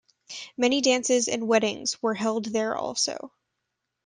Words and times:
Many 0.57 0.81
dances 0.81 1.27
and 1.27 1.47
weddings 1.47 2.01
were 2.01 2.15
held 2.15 2.45
there 2.45 2.75
also. 2.75 3.33